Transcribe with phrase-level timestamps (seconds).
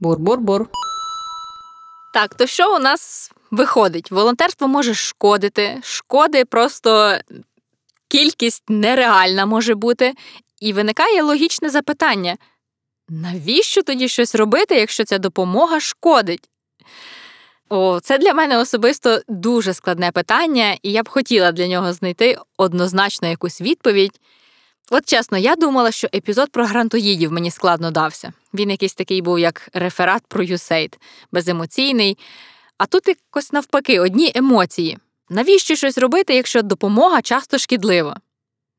[0.00, 0.68] Бур-бур-бур.
[2.14, 4.10] Так, то що у нас виходить?
[4.10, 5.80] Волонтерство може шкодити.
[5.82, 7.18] Шкоди просто
[8.08, 10.14] кількість нереальна може бути.
[10.60, 12.36] І виникає логічне запитання:
[13.08, 16.48] навіщо тоді щось робити, якщо ця допомога шкодить?
[17.68, 22.38] О, це для мене особисто дуже складне питання, і я б хотіла для нього знайти
[22.56, 24.20] однозначно якусь відповідь.
[24.90, 28.32] От чесно, я думала, що епізод про грантоїдів мені складно дався.
[28.54, 30.98] Він якийсь такий був, як реферат про юсейд,
[31.32, 32.18] беземоційний.
[32.78, 34.98] А тут якось навпаки, одні емоції.
[35.30, 38.20] Навіщо щось робити, якщо допомога часто шкідлива?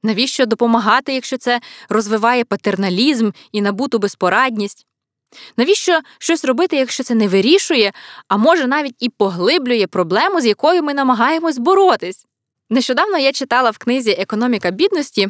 [0.03, 4.85] Навіщо допомагати, якщо це розвиває патерналізм і набуту безпорадність?
[5.57, 7.93] Навіщо щось робити, якщо це не вирішує,
[8.27, 12.25] а може навіть і поглиблює проблему, з якою ми намагаємось боротись?
[12.69, 15.29] Нещодавно я читала в книзі Економіка бідності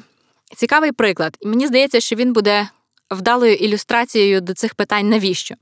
[0.56, 2.70] цікавий приклад, і мені здається, що він буде
[3.12, 5.56] вдалою ілюстрацією до цих питань, навіщо?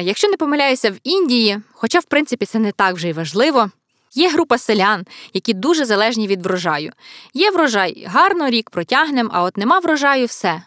[0.00, 3.70] Якщо не помиляюся в Індії, хоча в принципі це не так вже й важливо,
[4.14, 6.92] є група селян, які дуже залежні від врожаю.
[7.34, 10.62] Є врожай гарно, рік протягнем, а от нема врожаю все.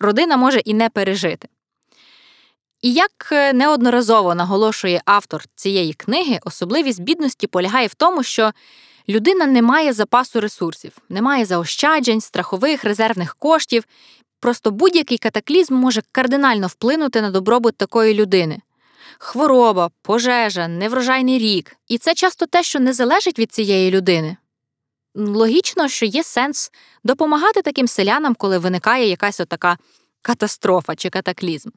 [0.00, 1.48] Родина може і не пережити.
[2.82, 8.52] І як е, неодноразово наголошує автор цієї книги, особливість бідності полягає в тому, що
[9.10, 13.84] людина не має запасу ресурсів, не має заощаджень, страхових, резервних коштів.
[14.40, 18.60] Просто будь-який катаклізм може кардинально вплинути на добробут такої людини.
[19.18, 21.76] Хвороба, пожежа, неврожайний рік.
[21.88, 24.36] І це часто те, що не залежить від цієї людини.
[25.14, 26.72] Логічно, що є сенс
[27.04, 29.78] допомагати таким селянам, коли виникає якась отака
[30.22, 31.70] катастрофа чи катаклізм.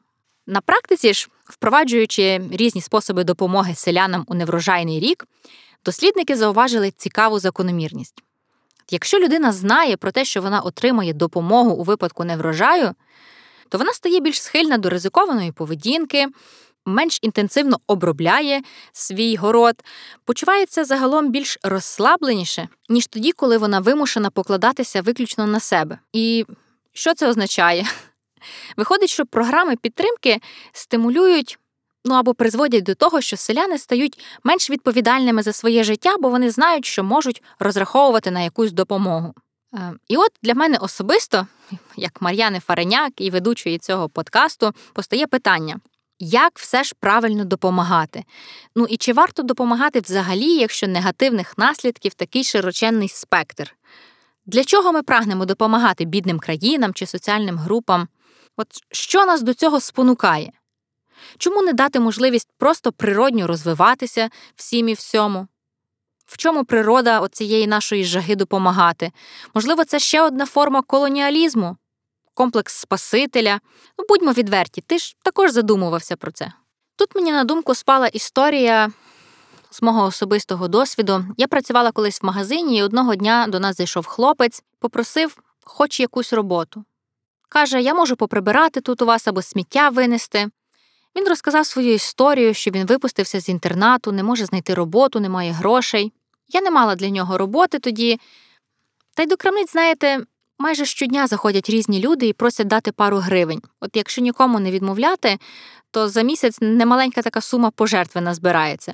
[0.47, 5.27] На практиці ж, впроваджуючи різні способи допомоги селянам у неврожайний рік,
[5.85, 8.23] дослідники зауважили цікаву закономірність.
[8.89, 12.91] Якщо людина знає про те, що вона отримує допомогу у випадку неврожаю,
[13.69, 16.27] то вона стає більш схильна до ризикованої поведінки,
[16.85, 18.61] менш інтенсивно обробляє
[18.91, 19.83] свій город,
[20.25, 25.99] почувається загалом більш розслабленіше, ніж тоді, коли вона вимушена покладатися виключно на себе.
[26.13, 26.45] І
[26.93, 27.85] що це означає?
[28.77, 31.59] Виходить, що програми підтримки стимулюють.
[32.05, 36.51] Ну або призводять до того, що селяни стають менш відповідальними за своє життя, бо вони
[36.51, 39.33] знають, що можуть розраховувати на якусь допомогу.
[39.73, 41.47] Е, і от для мене особисто,
[41.97, 45.79] як Мар'яни Фареняк і ведучої цього подкасту, постає питання:
[46.19, 48.23] як все ж правильно допомагати?
[48.75, 53.75] Ну і чи варто допомагати взагалі, якщо негативних наслідків такий широченний спектр?
[54.45, 58.07] Для чого ми прагнемо допомагати бідним країнам чи соціальним групам?
[58.57, 60.51] От що нас до цього спонукає?
[61.37, 65.47] Чому не дати можливість просто природньо розвиватися всім і всьому?
[66.25, 69.11] В чому природа цієї нашої жаги допомагати?
[69.53, 71.77] Можливо, це ще одна форма колоніалізму,
[72.33, 73.59] комплекс Спасителя.
[73.97, 76.51] Ну, будьмо відверті, ти ж також задумувався про це.
[76.95, 78.91] Тут мені на думку спала історія
[79.71, 81.25] з мого особистого досвіду.
[81.37, 86.33] Я працювала колись в магазині, і одного дня до нас зайшов хлопець, попросив хоч якусь
[86.33, 86.83] роботу.
[87.49, 90.49] Каже, я можу поприбирати тут у вас або сміття винести.
[91.15, 95.51] Він розказав свою історію, що він випустився з інтернату, не може знайти роботу, не має
[95.51, 96.13] грошей.
[96.47, 98.19] Я не мала для нього роботи тоді.
[99.15, 100.23] Та й до крамниць, знаєте,
[100.59, 103.61] майже щодня заходять різні люди і просять дати пару гривень.
[103.79, 105.37] От якщо нікому не відмовляти,
[105.91, 108.93] то за місяць немаленька така сума пожертви назбирається.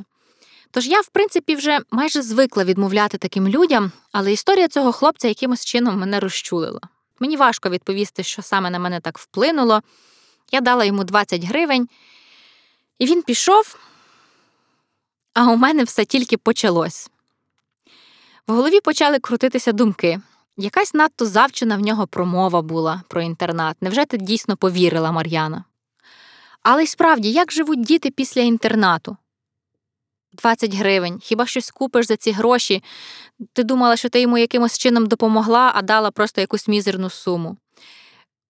[0.72, 5.66] Тож я, в принципі, вже майже звикла відмовляти таким людям, але історія цього хлопця якимось
[5.66, 6.80] чином мене розчулила.
[7.20, 9.82] Мені важко відповісти, що саме на мене так вплинуло.
[10.52, 11.90] Я дала йому 20 гривень,
[13.00, 13.80] і він пішов,
[15.34, 17.10] а у мене все тільки почалось.
[18.48, 20.22] В голові почали крутитися думки.
[20.58, 23.78] Якась надто завчена в нього промова була про інтернат.
[23.82, 25.64] Невже ти дійсно повірила, Мар'яна?
[26.64, 29.18] Але й справді, як живуть діти після інтернату?
[30.34, 31.20] 20 гривень.
[31.24, 32.84] Хіба щось купиш за ці гроші?
[33.54, 37.58] Ти думала, що ти йому якимось чином допомогла, а дала просто якусь мізерну суму.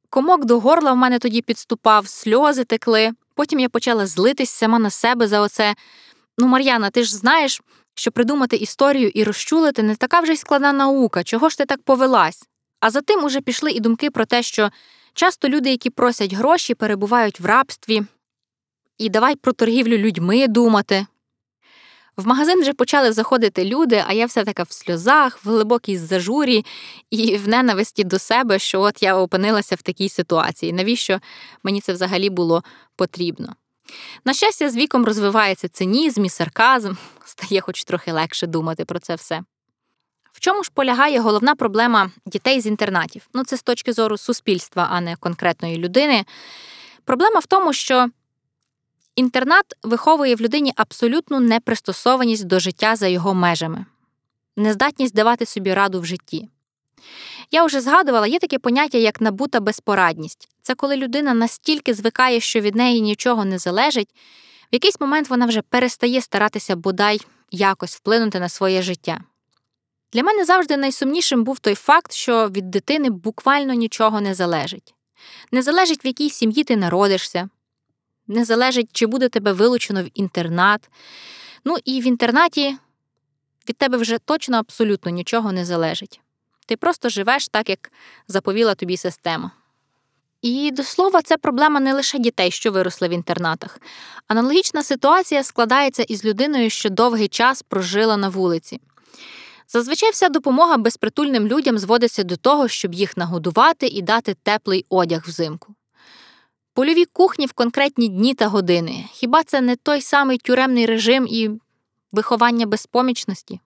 [0.09, 3.11] Комок до горла в мене тоді підступав, сльози текли.
[3.35, 5.75] Потім я почала злитись сама на себе за оце.
[6.37, 7.61] Ну, Мар'яна, ти ж знаєш,
[7.95, 11.81] що придумати історію і розчулити не така вже й складна наука, чого ж ти так
[11.83, 12.43] повелась?
[12.79, 14.69] А за тим уже пішли і думки про те, що
[15.13, 18.03] часто люди, які просять гроші, перебувають в рабстві,
[18.97, 21.05] і давай про торгівлю людьми думати.
[22.17, 26.65] В магазин вже почали заходити люди, а я все така в сльозах, в глибокій зажурі
[27.09, 30.73] і в ненависті до себе, що от я опинилася в такій ситуації.
[30.73, 31.19] Навіщо
[31.63, 32.63] мені це взагалі було
[32.95, 33.55] потрібно?
[34.25, 36.93] На щастя, з віком розвивається цинізм і сарказм,
[37.25, 39.41] стає хоч трохи легше думати про це все.
[40.31, 43.27] В чому ж полягає головна проблема дітей з інтернатів?
[43.33, 46.25] Ну, це з точки зору суспільства, а не конкретної людини.
[47.05, 48.09] Проблема в тому, що
[49.19, 53.85] Інтернат виховує в людині абсолютну непристосованість до життя за його межами,
[54.57, 56.49] нездатність давати собі раду в житті.
[57.51, 60.49] Я вже згадувала, є таке поняття, як набута безпорадність.
[60.61, 64.09] Це коли людина настільки звикає, що від неї нічого не залежить,
[64.71, 69.21] в якийсь момент вона вже перестає старатися бодай якось вплинути на своє життя.
[70.13, 74.93] Для мене завжди найсумнішим був той факт, що від дитини буквально нічого не залежить.
[75.51, 77.49] Не залежить, в якій сім'ї ти народишся,
[78.29, 80.89] не залежить, чи буде тебе вилучено в інтернат.
[81.65, 82.77] Ну і в інтернаті
[83.69, 86.21] від тебе вже точно абсолютно нічого не залежить.
[86.65, 87.91] Ти просто живеш так, як
[88.27, 89.51] заповіла тобі система.
[90.41, 93.79] І до слова, це проблема не лише дітей, що виросли в інтернатах.
[94.27, 98.79] Аналогічна ситуація складається із людиною, що довгий час прожила на вулиці.
[99.67, 105.23] Зазвичай вся допомога безпритульним людям зводиться до того, щоб їх нагодувати і дати теплий одяг
[105.27, 105.75] взимку.
[106.79, 109.05] Польові кухні в конкретні дні та години.
[109.11, 111.49] Хіба це не той самий тюремний режим і
[112.11, 113.59] виховання безпомічності?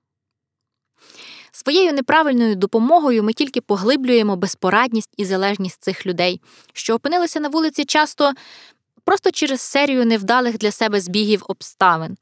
[1.51, 6.41] Своєю неправильною допомогою ми тільки поглиблюємо безпорадність і залежність цих людей,
[6.73, 8.31] що опинилися на вулиці часто
[9.03, 12.17] просто через серію невдалих для себе збігів обставин.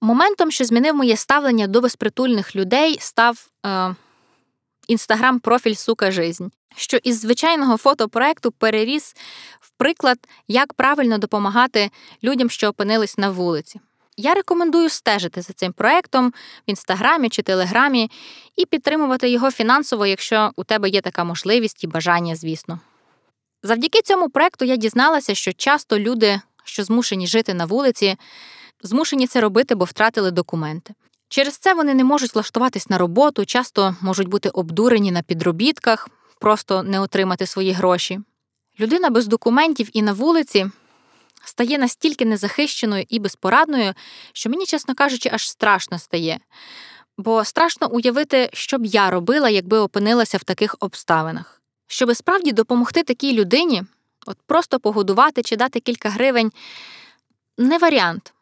[0.00, 3.94] Моментом, що змінив моє ставлення до безпритульних людей, став е,
[4.90, 6.46] інстаграм-профіль Сука Жизнь,
[6.76, 9.16] що із звичайного фотопроекту переріс
[9.60, 11.90] в приклад, як правильно допомагати
[12.24, 13.80] людям, що опинились на вулиці.
[14.16, 16.32] Я рекомендую стежити за цим проектом в
[16.66, 18.10] інстаграмі чи телеграмі
[18.56, 22.80] і підтримувати його фінансово, якщо у тебе є така можливість і бажання, звісно.
[23.62, 28.16] Завдяки цьому проекту я дізналася, що часто люди, що змушені жити на вулиці,
[28.82, 30.94] змушені це робити, бо втратили документи.
[31.30, 36.08] Через це вони не можуть влаштуватись на роботу, часто можуть бути обдурені на підробітках,
[36.40, 38.20] просто не отримати свої гроші.
[38.80, 40.66] Людина без документів і на вулиці
[41.44, 43.94] стає настільки незахищеною і безпорадною,
[44.32, 46.40] що мені, чесно кажучи, аж страшно стає.
[47.18, 51.62] Бо страшно уявити, що б я робила, якби опинилася в таких обставинах.
[51.86, 53.82] Щоби справді допомогти такій людині,
[54.26, 56.52] от просто погодувати чи дати кілька гривень
[57.58, 58.32] не варіант.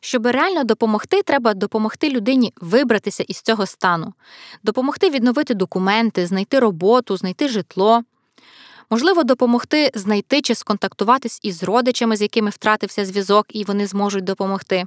[0.00, 4.14] Щоб реально допомогти, треба допомогти людині вибратися із цього стану,
[4.62, 8.02] допомогти відновити документи, знайти роботу, знайти житло,
[8.90, 14.84] можливо, допомогти знайти чи сконтактуватись із родичами, з якими втратився зв'язок, і вони зможуть допомогти.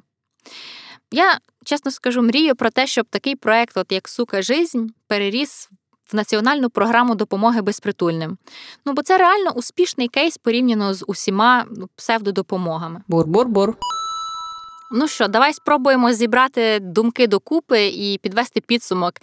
[1.12, 5.70] Я, чесно скажу, мрію про те, щоб такий проект, от як сука жизнь, переріс
[6.14, 8.38] в національну програму допомоги безпритульним.
[8.86, 13.02] Ну бо це реально успішний кейс порівняно з усіма ну, псевдодопомогами.
[13.08, 13.74] Бур-бур-бур.
[14.92, 19.14] Ну що, давай спробуємо зібрати думки докупи і підвести підсумок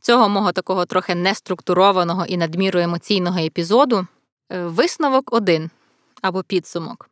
[0.00, 4.06] цього мого такого трохи неструктурованого і надміру емоційного епізоду.
[4.52, 5.70] Е, висновок один
[6.22, 7.10] або підсумок.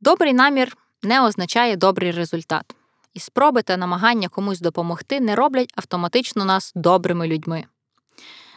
[0.00, 2.74] Добрий намір не означає добрий результат.
[3.14, 7.64] І спроби та намагання комусь допомогти не роблять автоматично нас добрими людьми.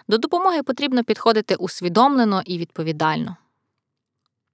[0.07, 3.38] До допомоги потрібно підходити усвідомлено і відповідально.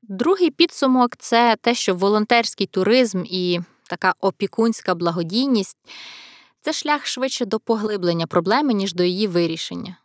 [0.01, 5.77] Другий підсумок це те, що волонтерський туризм і така опікунська благодійність
[6.61, 9.97] це шлях швидше до поглиблення проблеми, ніж до її вирішення.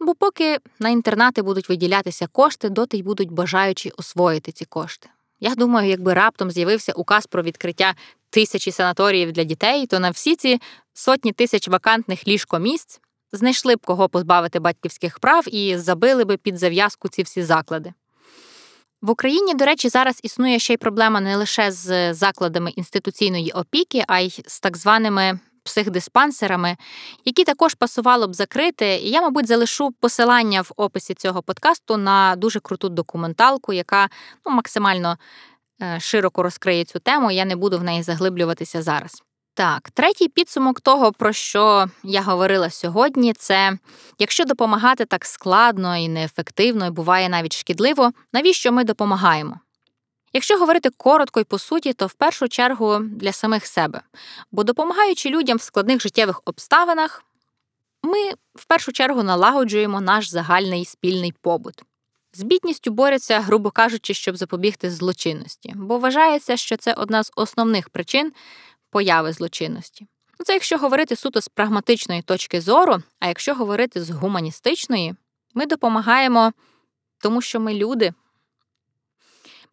[0.00, 5.08] Бо поки на інтернати будуть виділятися кошти, доти й будуть бажаючі освоїти ці кошти.
[5.40, 7.94] Я думаю, якби раптом з'явився указ про відкриття
[8.30, 10.60] тисячі санаторіїв для дітей, то на всі ці
[10.92, 13.00] сотні тисяч вакантних ліжкомісць
[13.32, 17.92] знайшли б кого позбавити батьківських прав і забили би під зав'язку ці всі заклади.
[19.02, 24.04] В Україні, до речі, зараз існує ще й проблема не лише з закладами інституційної опіки,
[24.08, 26.76] а й з так званими психдиспансерами,
[27.24, 28.86] які також пасувало б закрити.
[28.86, 34.08] Я, мабуть, залишу посилання в описі цього подкасту на дуже круту документалку, яка
[34.46, 35.18] ну, максимально
[35.82, 37.30] е, широко розкриє цю тему.
[37.30, 39.22] Я не буду в неї заглиблюватися зараз.
[39.54, 43.78] Так, третій підсумок того, про що я говорила сьогодні, це
[44.18, 49.60] якщо допомагати так складно і неефективно, і буває навіть шкідливо, навіщо ми допомагаємо?
[50.32, 54.00] Якщо говорити коротко і по суті, то в першу чергу для самих себе,
[54.52, 57.24] бо допомагаючи людям в складних життєвих обставинах,
[58.02, 61.82] ми в першу чергу налагоджуємо наш загальний спільний побут.
[62.32, 67.88] З бідністю борються, грубо кажучи, щоб запобігти злочинності, бо вважається, що це одна з основних
[67.88, 68.32] причин
[68.90, 70.06] появи злочинності.
[70.38, 75.14] Ну, це якщо говорити суто з прагматичної точки зору, а якщо говорити з гуманістичної,
[75.54, 76.52] ми допомагаємо,
[77.18, 78.12] тому що ми люди.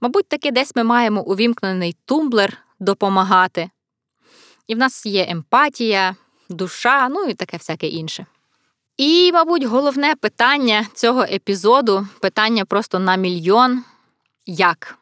[0.02, 3.70] Мабуть, таки десь ми маємо увімкнений тумблер допомагати.
[4.68, 6.16] І в нас є емпатія,
[6.50, 8.26] душа, ну і таке всяке інше.
[8.98, 13.84] І, мабуть, головне питання цього епізоду питання просто на мільйон
[14.46, 14.98] як?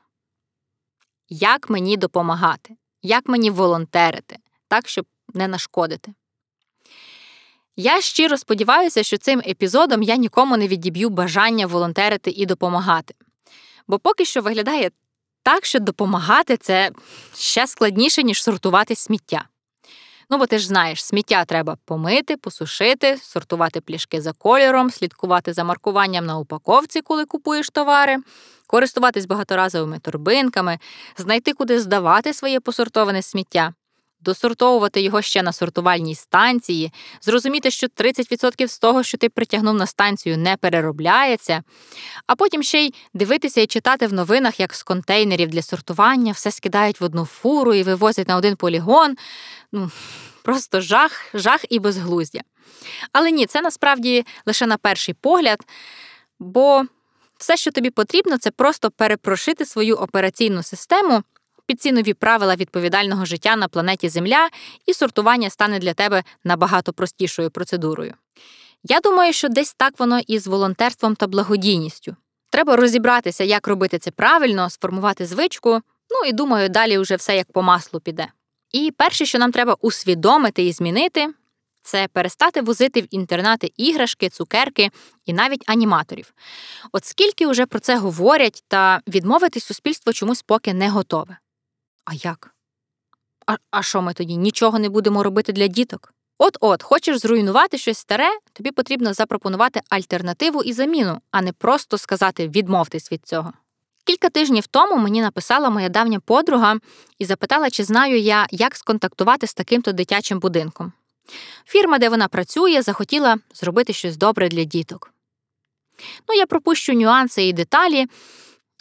[1.29, 2.75] як мені допомагати,
[3.05, 6.13] як мені волонтерити, так, щоб не нашкодити.
[7.75, 13.13] Я щиро сподіваюся, що цим епізодом я нікому не відіб'ю бажання волонтерити і допомагати.
[13.87, 14.91] Бо поки що виглядає
[15.43, 16.91] так, що допомагати це
[17.35, 19.45] ще складніше, ніж сортувати сміття.
[20.29, 25.63] Ну, бо ти ж знаєш, сміття треба помити, посушити, сортувати пляшки за кольором, слідкувати за
[25.63, 28.17] маркуванням на упаковці, коли купуєш товари,
[28.67, 30.79] користуватись багаторазовими торбинками,
[31.17, 33.73] знайти, куди здавати своє посортоване сміття
[34.25, 36.91] досортовувати його ще на сортувальній станції,
[37.21, 41.63] зрозуміти, що 30% з того, що ти притягнув на станцію, не переробляється,
[42.27, 46.51] а потім ще й дивитися і читати в новинах, як з контейнерів для сортування все
[46.51, 49.15] скидають в одну фуру і вивозять на один полігон.
[49.71, 49.91] Ну,
[50.43, 52.41] Просто жах, жах і безглуздя.
[53.11, 55.59] Але ні, це насправді лише на перший погляд,
[56.39, 56.83] бо
[57.37, 61.23] все, що тобі потрібно, це просто перепрошити свою операційну систему
[61.65, 64.49] під ці нові правила відповідального життя на планеті Земля,
[64.85, 68.13] і сортування стане для тебе набагато простішою процедурою.
[68.83, 72.15] Я думаю, що десь так воно і з волонтерством та благодійністю.
[72.51, 77.51] Треба розібратися, як робити це правильно, сформувати звичку, ну і думаю, далі вже все як
[77.51, 78.27] по маслу піде.
[78.71, 81.33] І перше, що нам треба усвідомити і змінити,
[81.81, 84.91] це перестати возити в інтернати іграшки, цукерки
[85.25, 86.33] і навіть аніматорів.
[86.91, 91.37] От скільки вже про це говорять, та відмовити суспільство чомусь поки не готове.
[92.05, 92.51] А як?
[93.71, 94.37] А що ми тоді?
[94.37, 96.13] Нічого не будемо робити для діток?
[96.37, 101.97] От от, хочеш зруйнувати щось старе, тобі потрібно запропонувати альтернативу і заміну, а не просто
[101.97, 103.53] сказати відмовтесь від цього.
[104.05, 106.77] Кілька тижнів тому мені написала моя давня подруга
[107.19, 110.93] і запитала, чи знаю я, як сконтактувати з таким-то дитячим будинком.
[111.65, 115.11] Фірма, де вона працює, захотіла зробити щось добре для діток.
[116.27, 118.07] Ну, я пропущу нюанси і деталі,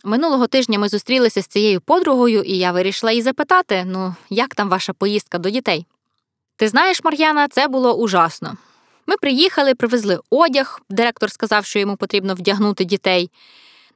[0.06, 4.68] Минулого тижня ми зустрілися з цією подругою, і я вирішила її запитати: ну, як там
[4.68, 5.86] ваша поїздка до дітей?
[6.56, 8.56] Ти знаєш, Мар'яна, це було ужасно.
[9.06, 13.30] Ми приїхали, привезли одяг, директор сказав, що йому потрібно вдягнути дітей.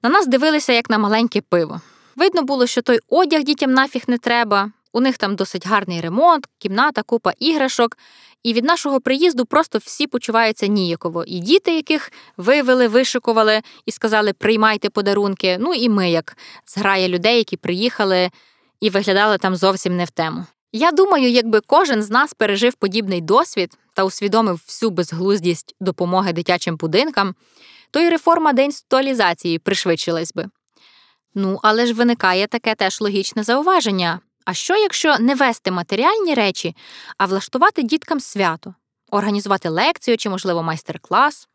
[0.02, 1.80] На нас дивилися, як на маленьке пиво.
[2.16, 4.70] Видно було, що той одяг дітям нафіг не треба.
[4.92, 7.98] У них там досить гарний ремонт, кімната, купа іграшок,
[8.42, 11.24] і від нашого приїзду просто всі почуваються ніяково.
[11.24, 15.56] І діти, яких вивели, вишикували і сказали приймайте подарунки.
[15.60, 18.30] Ну і ми, як зграя людей, які приїхали
[18.80, 20.46] і виглядали там зовсім не в тему.
[20.72, 26.76] Я думаю, якби кожен з нас пережив подібний досвід та усвідомив всю безглуздість допомоги дитячим
[26.76, 27.34] будинкам,
[27.90, 30.46] то й реформа деінституалізації пришвидшилась би.
[31.34, 34.20] Ну, але ж виникає таке теж логічне зауваження.
[34.48, 36.76] А що, якщо не вести матеріальні речі,
[37.18, 38.74] а влаштувати діткам свято,
[39.10, 41.48] організувати лекцію чи, можливо, майстер-клас?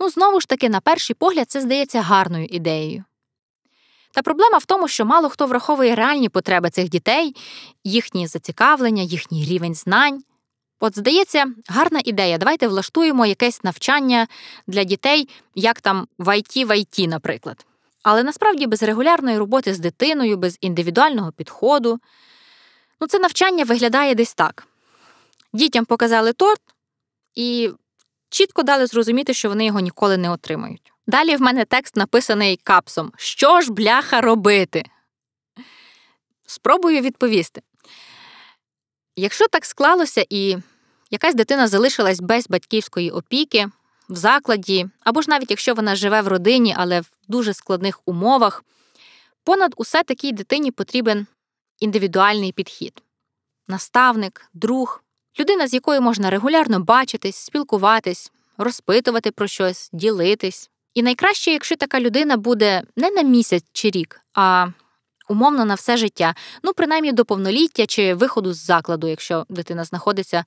[0.00, 3.04] Ну, знову ж таки, на перший погляд, це здається гарною ідеєю.
[4.12, 7.36] Та проблема в тому, що мало хто враховує реальні потреби цих дітей,
[7.84, 10.22] їхні зацікавлення, їхній рівень знань.
[10.80, 12.38] От, здається, гарна ідея.
[12.38, 14.26] Давайте влаштуємо якесь навчання
[14.66, 17.67] для дітей, як там в IT в IT, наприклад.
[18.10, 21.98] Але насправді без регулярної роботи з дитиною, без індивідуального підходу,
[23.00, 24.66] ну це навчання виглядає десь так.
[25.52, 26.60] Дітям показали торт
[27.34, 27.70] і
[28.30, 30.92] чітко дали зрозуміти, що вони його ніколи не отримають.
[31.06, 34.84] Далі в мене текст написаний капсом: Що ж, бляха, робити?
[36.46, 37.62] Спробую відповісти.
[39.16, 40.56] Якщо так склалося і
[41.10, 43.68] якась дитина залишилась без батьківської опіки,
[44.08, 48.64] в закладі, або ж навіть якщо вона живе в родині, але в дуже складних умовах,
[49.44, 51.26] понад усе такій дитині потрібен
[51.80, 53.02] індивідуальний підхід
[53.68, 55.02] наставник, друг,
[55.40, 60.70] людина, з якою можна регулярно бачитись, спілкуватись, розпитувати про щось, ділитись.
[60.94, 64.66] І найкраще, якщо така людина буде не на місяць чи рік, а
[65.28, 70.44] умовно на все життя, ну, принаймні до повноліття чи виходу з закладу, якщо дитина знаходиться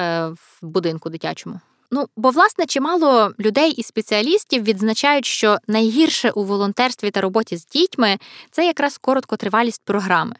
[0.00, 1.60] е, в будинку дитячому.
[1.90, 7.66] Ну, бо, власне, чимало людей і спеціалістів відзначають, що найгірше у волонтерстві та роботі з
[7.66, 8.18] дітьми
[8.50, 10.36] це якраз короткотривалість програми.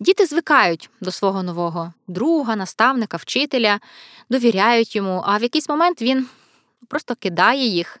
[0.00, 3.80] Діти звикають до свого нового друга, наставника, вчителя,
[4.30, 6.26] довіряють йому, а в якийсь момент він
[6.88, 7.98] просто кидає їх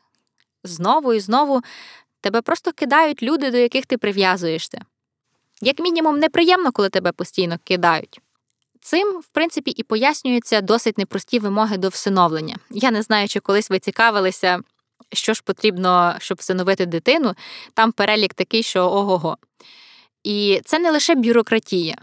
[0.64, 1.62] знову і знову
[2.20, 4.84] тебе просто кидають люди, до яких ти прив'язуєшся.
[5.62, 8.20] Як мінімум, неприємно, коли тебе постійно кидають.
[8.90, 12.56] Цим, в принципі, і пояснюються досить непрості вимоги до всиновлення.
[12.70, 14.60] Я не знаю, чи колись ви цікавилися,
[15.12, 17.34] що ж потрібно, щоб всиновити дитину.
[17.74, 19.18] Там перелік такий, що ого.
[19.18, 19.36] го
[20.24, 21.96] І це не лише бюрократія,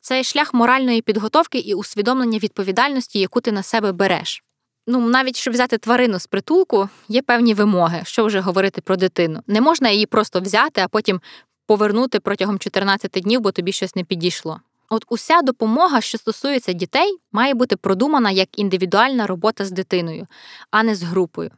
[0.00, 4.44] це шлях моральної підготовки і усвідомлення відповідальності, яку ти на себе береш.
[4.86, 9.40] Ну, навіть щоб взяти тварину з притулку, є певні вимоги, що вже говорити про дитину.
[9.46, 11.20] Не можна її просто взяти, а потім
[11.66, 14.60] повернути протягом 14 днів, бо тобі щось не підійшло.
[14.88, 20.26] От уся допомога, що стосується дітей, має бути продумана як індивідуальна робота з дитиною,
[20.70, 21.50] а не з групою.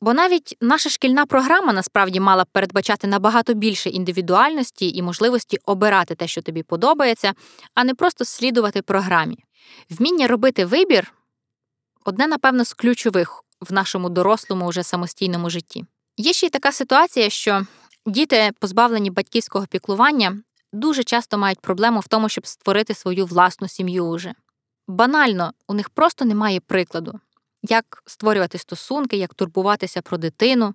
[0.00, 6.14] Бо навіть наша шкільна програма насправді мала б передбачати набагато більше індивідуальності і можливості обирати
[6.14, 7.32] те, що тобі подобається,
[7.74, 9.44] а не просто слідувати програмі.
[9.90, 11.12] Вміння робити вибір
[12.04, 15.84] одне, напевно, з ключових в нашому дорослому, уже самостійному житті.
[16.16, 17.66] Є ще й така ситуація, що
[18.06, 20.38] діти, позбавлені батьківського піклування,
[20.72, 24.34] дуже часто мають проблему в тому, щоб створити свою власну сім'ю уже.
[24.88, 27.20] Банально, у них просто немає прикладу,
[27.62, 30.74] як створювати стосунки, як турбуватися про дитину.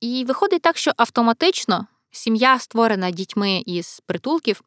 [0.00, 4.62] І виходить так, що автоматично сім'я, створена дітьми із притулків,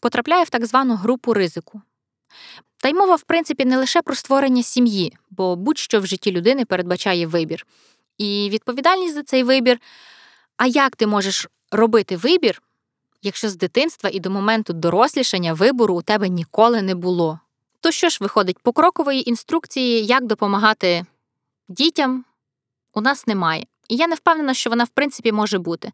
[0.00, 1.82] потрапляє в так звану групу ризику.
[2.82, 6.64] Та й мова, в принципі, не лише про створення сім'ї, бо будь-що в житті людини
[6.64, 7.66] передбачає вибір.
[8.18, 9.80] І відповідальність за цей вибір.
[10.56, 12.62] А як ти можеш робити вибір,
[13.26, 17.40] якщо з дитинства і до моменту дорослішання вибору у тебе ніколи не було?
[17.80, 21.06] То що ж виходить, покрокової інструкції, як допомагати
[21.68, 22.24] дітям,
[22.94, 23.66] у нас немає.
[23.88, 25.92] І я не впевнена, що вона в принципі може бути.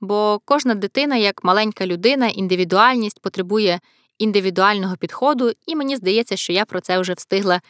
[0.00, 3.80] Бо кожна дитина, як маленька людина, індивідуальність потребує
[4.18, 7.60] індивідуального підходу, і мені здається, що я про це вже встигла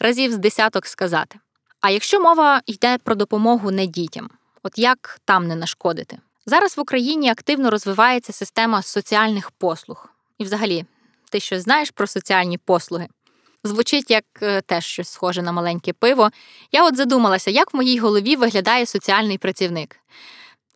[0.00, 1.38] разів з десяток сказати.
[1.80, 4.30] А якщо мова йде про допомогу не дітям,
[4.62, 6.18] от як там не нашкодити?
[6.46, 10.08] Зараз в Україні активно розвивається система соціальних послуг.
[10.38, 10.84] І, взагалі,
[11.30, 13.08] ти щось знаєш про соціальні послуги?
[13.64, 16.30] Звучить як е, теж щось схоже на маленьке пиво.
[16.72, 19.96] Я от задумалася, як в моїй голові виглядає соціальний працівник.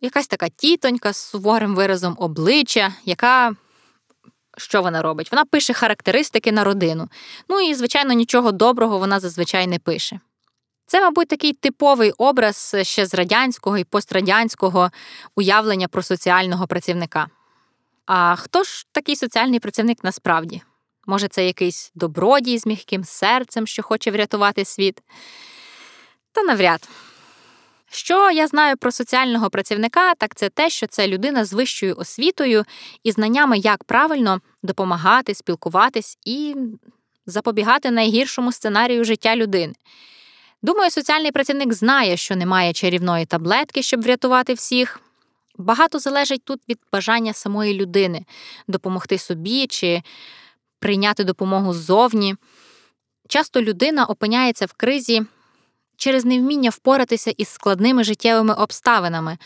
[0.01, 3.55] Якась така тітонька з суворим виразом обличчя, яка
[4.57, 5.31] що вона робить?
[5.31, 7.09] Вона пише характеристики на родину.
[7.49, 10.19] Ну і, звичайно, нічого доброго вона зазвичай не пише.
[10.87, 14.91] Це, мабуть, такий типовий образ ще з радянського і пострадянського
[15.35, 17.27] уявлення про соціального працівника.
[18.05, 20.61] А хто ж такий соціальний працівник насправді?
[21.07, 25.01] Може, це якийсь добродій з м'яким серцем, що хоче врятувати світ?
[26.31, 26.89] Та навряд.
[27.91, 32.65] Що я знаю про соціального працівника, так це те, що це людина з вищою освітою
[33.03, 36.55] і знаннями, як правильно допомагати, спілкуватись і
[37.25, 39.73] запобігати найгіршому сценарію життя людини.
[40.67, 44.99] Думаю, соціальний працівник знає, що немає чарівної таблетки, щоб врятувати всіх.
[45.57, 48.25] Багато залежить тут від бажання самої людини
[48.67, 50.01] допомогти собі чи
[50.79, 52.35] прийняти допомогу ззовні.
[53.27, 55.25] Часто людина опиняється в кризі
[55.97, 59.37] через невміння впоратися із складними життєвими обставинами,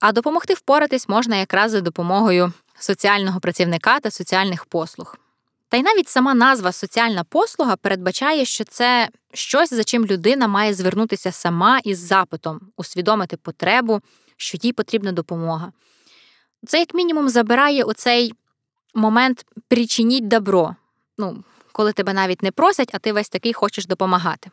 [0.00, 5.16] а допомогти впоратись можна якраз за допомогою соціального працівника та соціальних послуг.
[5.68, 10.74] Та й навіть сама назва соціальна послуга передбачає, що це щось, за чим людина має
[10.74, 14.00] звернутися сама із запитом, усвідомити потребу,
[14.36, 15.72] що їй потрібна допомога.
[16.66, 18.34] Це, як мінімум, забирає оцей
[18.94, 20.76] момент причиніть добро,
[21.18, 24.50] ну, коли тебе навіть не просять, а ти весь такий хочеш допомагати.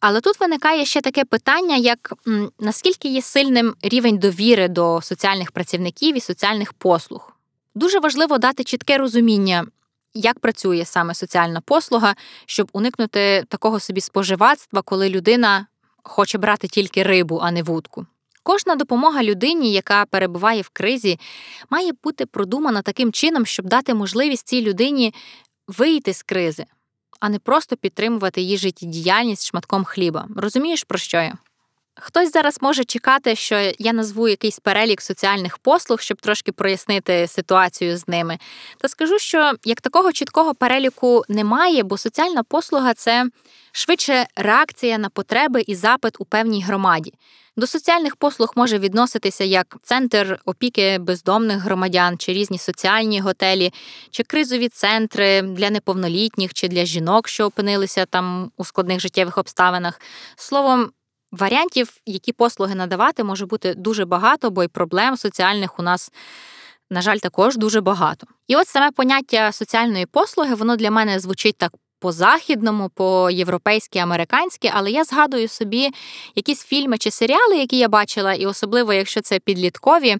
[0.00, 2.12] Але тут виникає ще таке питання, як
[2.60, 7.32] наскільки є сильним рівень довіри до соціальних працівників і соціальних послуг.
[7.74, 9.66] Дуже важливо дати чітке розуміння,
[10.14, 12.14] як працює саме соціальна послуга,
[12.46, 15.66] щоб уникнути такого собі споживацтва, коли людина
[16.02, 18.06] хоче брати тільки рибу, а не вудку.
[18.42, 21.18] Кожна допомога людині, яка перебуває в кризі,
[21.70, 25.14] має бути продумана таким чином, щоб дати можливість цій людині
[25.68, 26.64] вийти з кризи,
[27.20, 30.28] а не просто підтримувати її життєдіяльність шматком хліба.
[30.36, 31.34] Розумієш, про що я?
[32.00, 37.96] Хтось зараз може чекати, що я назву якийсь перелік соціальних послуг, щоб трошки прояснити ситуацію
[37.96, 38.38] з ними.
[38.78, 43.26] Та скажу, що як такого чіткого переліку немає, бо соціальна послуга це
[43.72, 47.12] швидше реакція на потреби і запит у певній громаді.
[47.56, 53.72] До соціальних послуг може відноситися як центр опіки бездомних громадян, чи різні соціальні готелі,
[54.10, 60.00] чи кризові центри для неповнолітніх, чи для жінок, що опинилися там у складних життєвих обставинах.
[60.36, 60.90] Словом,
[61.38, 66.10] варіантів, які послуги надавати, може бути дуже багато, бо й проблем соціальних у нас.
[66.90, 68.26] На жаль, також дуже багато.
[68.48, 71.72] І от саме поняття соціальної послуги, воно для мене звучить так
[72.04, 75.90] по-західному, по-європейськи, американськи, але я згадую собі
[76.34, 80.16] якісь фільми чи серіали, які я бачила, і особливо, якщо це підліткові,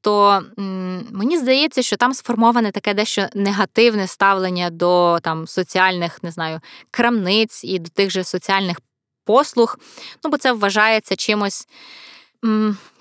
[0.00, 6.30] то м- мені здається, що там сформоване таке дещо негативне ставлення до там соціальних, не
[6.30, 8.80] знаю, крамниць і до тих же соціальних
[9.30, 9.78] послуг.
[10.24, 11.68] Ну, бо це вважається чимось,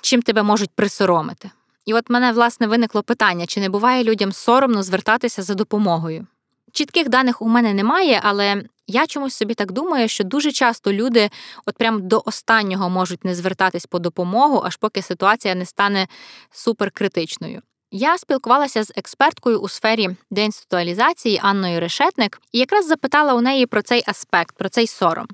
[0.02, 1.50] чим тебе можуть присоромити.
[1.86, 6.28] І от мене власне виникло питання: чи не буває людям соромно звертатися за допомогою?
[6.72, 11.30] Чітких даних у мене немає, але Я чомусь собі так думаю, що дуже часто люди
[11.66, 16.08] от прям до останнього можуть не звертатись по допомогу, аж поки ситуація не стане
[16.52, 17.62] суперкритичною.
[17.92, 23.82] Я спілкувалася з експерткою у сфері деінституалізації Анною Решетник і якраз запитала у неї про
[23.82, 25.28] цей аспект, про цей сором.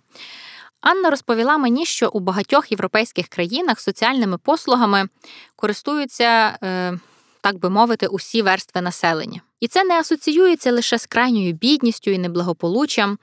[0.86, 5.08] Анна розповіла мені, що у багатьох європейських країнах соціальними послугами
[5.56, 7.00] користуються, е,
[7.41, 9.41] так би мовити, усі верстви населення.
[9.60, 13.17] І це не асоціюється лише з крайньою бідністю і неблагополуччям.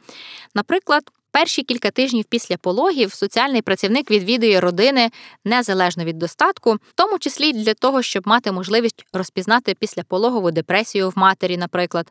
[0.55, 5.11] Наприклад, перші кілька тижнів після пологів соціальний працівник відвідує родини
[5.45, 11.13] незалежно від достатку, в тому числі для того, щоб мати можливість розпізнати післяпологову депресію в
[11.17, 12.07] матері, наприклад,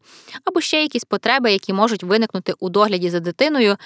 [0.45, 3.77] або ще якісь потреби, які можуть виникнути у догляді за дитиною,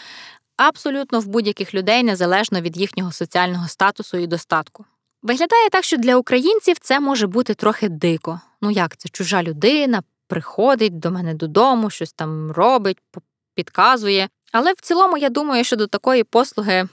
[0.57, 4.85] абсолютно в будь-яких людей незалежно від їхнього соціального статусу і достатку.
[5.21, 8.41] Виглядає так, що для українців це може бути трохи дико.
[8.61, 12.97] Ну як це чужа людина приходить до мене додому, щось там робить,
[13.55, 14.29] підказує.
[14.51, 16.87] Але в цілому я думаю, що до такої послуги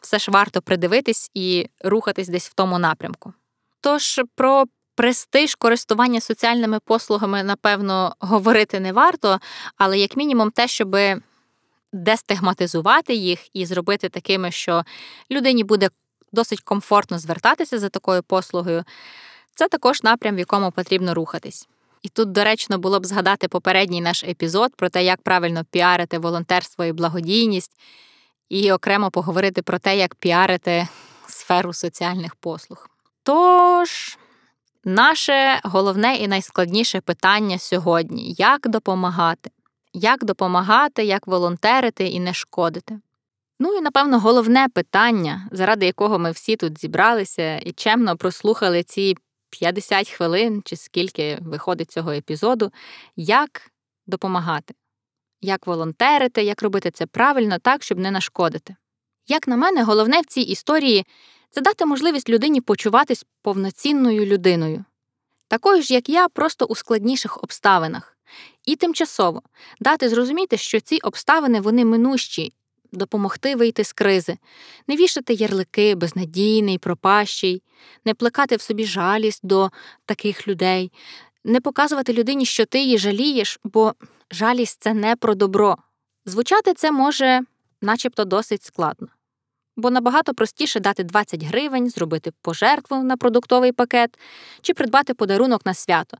[0.00, 3.32] все ж варто придивитись і рухатись десь в тому напрямку.
[3.80, 9.40] Тож про престиж користування соціальними послугами, напевно, говорити не варто,
[9.76, 10.96] але як мінімум те, щоб
[11.92, 14.84] дестигматизувати їх і зробити такими, що
[15.30, 15.88] людині буде
[16.32, 18.84] досить комфортно звертатися за такою послугою,
[19.54, 21.68] це також напрям, в якому потрібно рухатись.
[22.02, 26.84] І тут доречно було б згадати попередній наш епізод про те, як правильно піарити волонтерство
[26.84, 27.72] і благодійність,
[28.48, 30.88] і окремо поговорити про те, як піарити
[31.28, 32.88] сферу соціальних послуг.
[33.22, 34.18] Тож,
[34.84, 39.50] наше головне і найскладніше питання сьогодні як допомагати?
[39.98, 43.00] Як допомагати, як волонтерити і не шкодити?
[43.60, 49.16] Ну і напевно головне питання, заради якого ми всі тут зібралися і чемно прослухали ці
[49.50, 52.72] 50 хвилин чи скільки виходить цього епізоду,
[53.16, 53.70] як
[54.06, 54.74] допомагати,
[55.40, 58.76] як волонтерити, як робити це правильно так, щоб не нашкодити.
[59.26, 61.06] Як на мене, головне в цій історії
[61.50, 64.84] це дати можливість людині почуватись повноцінною людиною,
[65.48, 68.15] такою ж, як я, просто у складніших обставинах,
[68.64, 69.42] і тимчасово
[69.80, 72.52] дати зрозуміти, що ці обставини вони минущі,
[72.92, 74.38] допомогти вийти з кризи,
[74.86, 77.62] не вішати ярлики безнадійний, пропащий,
[78.04, 79.70] не плекати в собі жалість до
[80.06, 80.92] таких людей,
[81.44, 83.94] не показувати людині, що ти її жалієш, бо
[84.30, 85.76] жалість це не про добро.
[86.24, 87.40] Звучати це може
[87.82, 89.08] начебто досить складно.
[89.76, 94.18] Бо набагато простіше дати 20 гривень, зробити пожертву на продуктовий пакет
[94.62, 96.16] чи придбати подарунок на свято.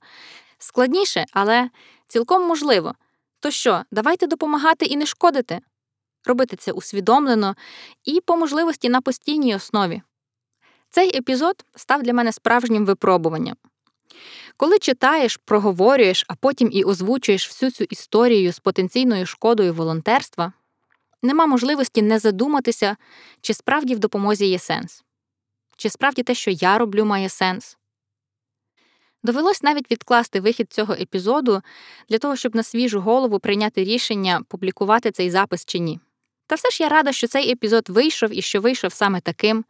[0.59, 1.71] Складніше, але
[2.07, 2.95] цілком можливо.
[3.41, 5.61] То що, давайте допомагати і не шкодити
[6.27, 7.57] робити це усвідомлено
[8.05, 10.03] і по можливості на постійній основі.
[10.91, 13.57] Цей епізод став для мене справжнім випробуванням.
[14.57, 20.53] Коли читаєш, проговорюєш, а потім і озвучуєш всю цю історію з потенційною шкодою волонтерства,
[21.23, 22.97] нема можливості не задуматися,
[23.41, 25.05] чи справді в допомозі є сенс,
[25.77, 27.77] чи справді те, що я роблю, має сенс.
[29.27, 31.63] Довелось навіть відкласти вихід цього епізоду
[32.09, 36.01] для того, щоб на свіжу голову прийняти рішення, публікувати цей запис чи ні.
[36.47, 39.65] Та все ж я рада, що цей епізод вийшов і що вийшов саме таким.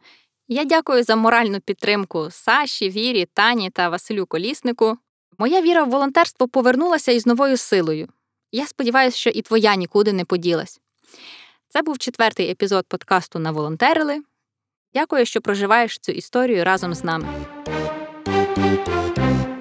[0.47, 4.97] Я дякую за моральну підтримку Саші, Вірі, Тані та Василю Коліснику.
[5.37, 8.07] Моя віра в волонтерство повернулася із новою силою.
[8.51, 10.79] Я сподіваюся, що і твоя нікуди не поділась.
[11.69, 14.21] Це був четвертий епізод подкасту на волонтерили.
[14.93, 17.47] Дякую, що проживаєш цю історію разом з нами.
[18.57, 19.56] Thank you.